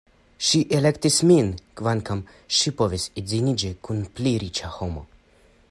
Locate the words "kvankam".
1.81-2.23